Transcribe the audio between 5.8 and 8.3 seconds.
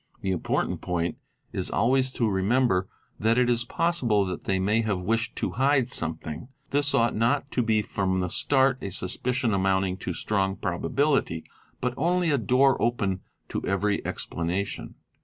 j something; this ought not to be from the